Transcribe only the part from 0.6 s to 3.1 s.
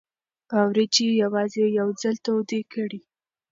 وریجې یوازې یو ځل تودې کړئ.